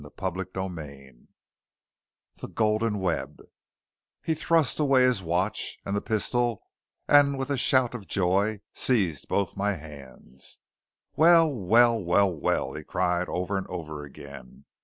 [0.19, 1.27] CHAPTER XLIII
[2.37, 3.43] THE GOLDEN WEB
[4.23, 6.63] He thrust away his watch and the pistol
[7.07, 10.57] and with a shout of joy seized both my hands.
[11.15, 11.53] "Well!
[11.53, 12.03] well!
[12.03, 12.33] well!
[12.33, 14.65] well!" he cried over and over again.